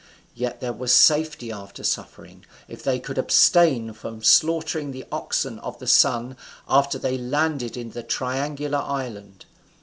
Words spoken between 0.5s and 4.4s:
there was safety after suffering, if they could abstain from